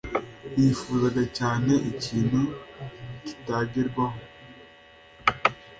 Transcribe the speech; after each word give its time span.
Nifuzaga 0.59 1.23
cyane 1.37 1.73
ikintu 1.91 2.41
kitagerwaho. 3.25 4.19